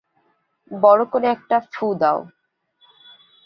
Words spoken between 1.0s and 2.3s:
করে একটা ফুঁ দাও!